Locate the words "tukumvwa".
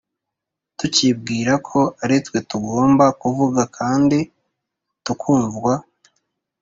5.05-5.73